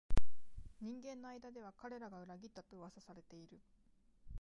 [0.81, 3.59] 人々の間では彼らが裏切ったと噂されている